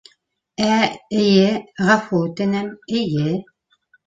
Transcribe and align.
Ә, 0.67 0.77
эйе... 1.23 1.51
ғәфү 1.89 2.23
үтенәм., 2.23 2.73
эйе... 3.03 3.37